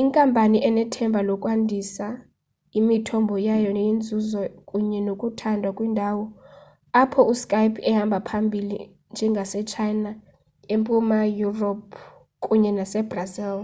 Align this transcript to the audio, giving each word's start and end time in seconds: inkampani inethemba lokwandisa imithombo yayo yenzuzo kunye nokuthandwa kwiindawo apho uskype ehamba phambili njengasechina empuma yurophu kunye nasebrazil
inkampani 0.00 0.58
inethemba 0.68 1.20
lokwandisa 1.28 2.06
imithombo 2.78 3.34
yayo 3.48 3.70
yenzuzo 3.78 4.40
kunye 4.68 4.98
nokuthandwa 5.06 5.70
kwiindawo 5.76 6.24
apho 7.02 7.20
uskype 7.32 7.78
ehamba 7.90 8.18
phambili 8.28 8.78
njengasechina 9.12 10.10
empuma 10.74 11.18
yurophu 11.40 12.00
kunye 12.44 12.70
nasebrazil 12.78 13.58